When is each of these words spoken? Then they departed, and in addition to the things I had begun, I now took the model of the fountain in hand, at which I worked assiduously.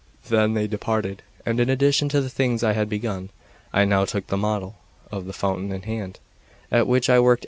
Then 0.29 0.55
they 0.55 0.65
departed, 0.65 1.21
and 1.45 1.59
in 1.59 1.69
addition 1.69 2.09
to 2.09 2.21
the 2.21 2.29
things 2.31 2.63
I 2.63 2.73
had 2.73 2.89
begun, 2.89 3.29
I 3.71 3.85
now 3.85 4.03
took 4.05 4.25
the 4.25 4.35
model 4.35 4.77
of 5.11 5.27
the 5.27 5.31
fountain 5.31 5.71
in 5.71 5.83
hand, 5.83 6.19
at 6.71 6.87
which 6.87 7.07
I 7.07 7.19
worked 7.19 7.31
assiduously. 7.33 7.39